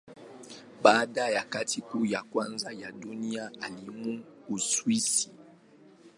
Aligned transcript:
Baada 0.83 1.29
ya 1.29 1.43
Vita 1.43 1.81
Kuu 1.81 2.05
ya 2.05 2.23
Kwanza 2.23 2.71
ya 2.71 2.91
Dunia 2.91 3.51
alihamia 3.61 4.19
Uswisi. 4.49 5.31